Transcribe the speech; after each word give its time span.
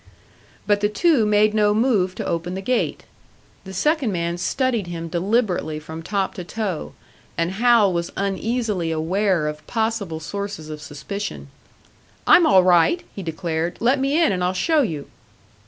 But 0.65 0.81
the 0.81 0.89
two 0.89 1.27
made 1.27 1.53
no 1.53 1.75
move 1.75 2.15
to 2.15 2.25
open 2.25 2.55
the 2.55 2.61
gate. 2.63 3.03
The 3.65 3.71
second 3.75 4.11
man 4.11 4.39
studied 4.39 4.87
him 4.87 5.09
deliberately 5.09 5.77
from 5.77 6.01
top 6.01 6.33
to 6.33 6.43
toe, 6.43 6.93
and 7.37 7.51
Hal 7.51 7.93
was 7.93 8.11
uneasily 8.17 8.89
aware 8.89 9.47
of 9.47 9.67
possible 9.67 10.19
sources 10.19 10.71
of 10.71 10.81
suspicion. 10.81 11.49
"I'm 12.25 12.47
all 12.47 12.63
right," 12.63 13.03
he 13.15 13.21
declared. 13.21 13.77
"Let 13.79 13.99
me 13.99 14.19
in, 14.19 14.31
and 14.31 14.43
I'll 14.43 14.53
show 14.53 14.81
you." 14.81 15.05